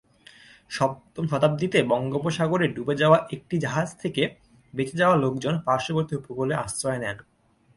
সপ্তম 0.71 1.23
শতাব্দীতে 1.27 1.79
বঙ্গোপসাগরে 1.83 2.65
ডুবে 2.67 2.95
যাওয়া 2.95 3.17
একটি 3.31 3.55
জাহাজ 3.59 3.87
থেকে 4.01 4.23
বেঁচে 4.73 4.95
যাওয়া 4.97 5.15
লোকজন 5.15 5.53
পার্শ্ববর্তী 5.65 6.13
উপকূলে 6.15 6.53
আশ্রয় 6.55 6.99
নেন। 6.99 7.17